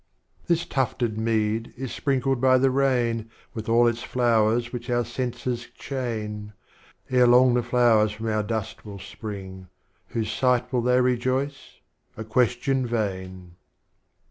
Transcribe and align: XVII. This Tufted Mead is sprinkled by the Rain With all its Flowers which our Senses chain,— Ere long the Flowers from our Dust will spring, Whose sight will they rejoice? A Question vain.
XVII. 0.01 0.45
This 0.47 0.65
Tufted 0.65 1.17
Mead 1.19 1.75
is 1.77 1.91
sprinkled 1.93 2.41
by 2.41 2.57
the 2.57 2.71
Rain 2.71 3.29
With 3.53 3.69
all 3.69 3.85
its 3.87 4.01
Flowers 4.01 4.73
which 4.73 4.89
our 4.89 5.05
Senses 5.05 5.67
chain,— 5.77 6.53
Ere 7.11 7.27
long 7.27 7.53
the 7.53 7.61
Flowers 7.61 8.11
from 8.11 8.27
our 8.27 8.41
Dust 8.41 8.83
will 8.83 8.97
spring, 8.97 9.67
Whose 10.07 10.31
sight 10.31 10.73
will 10.73 10.81
they 10.81 10.99
rejoice? 10.99 11.73
A 12.17 12.23
Question 12.23 12.83
vain. 12.87 13.57